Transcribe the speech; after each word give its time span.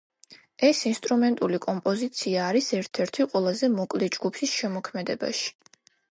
ეს 0.67 0.79
ინსტრუმენტული 0.91 1.57
კომპოზიცია 1.65 2.45
არის 2.53 2.69
ერთ-ერთი 2.77 3.27
ყველაზე 3.33 3.69
მოკლე 3.73 4.09
ჯგუფის 4.15 4.55
შემოქმედებაში. 4.63 5.53